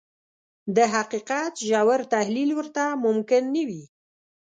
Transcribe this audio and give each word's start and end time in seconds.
د 0.75 0.77
حقيقت 0.93 1.53
ژور 1.67 2.01
تحليل 2.13 2.49
ورته 2.59 2.83
ممکن 3.05 3.43
نه 3.55 3.63
وي. 3.67 3.83